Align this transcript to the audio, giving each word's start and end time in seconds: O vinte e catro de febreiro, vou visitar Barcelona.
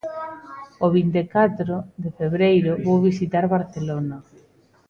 O 0.85 0.87
vinte 0.95 1.17
e 1.23 1.27
catro 1.35 1.75
de 2.03 2.09
febreiro, 2.17 2.71
vou 2.87 2.97
visitar 3.09 3.45
Barcelona. 3.55 4.17